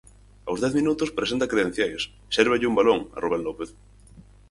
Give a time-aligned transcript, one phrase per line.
[0.47, 2.01] Aos dez minutos presenta credenciais:
[2.35, 3.69] sérvelle un balón a Rubén López.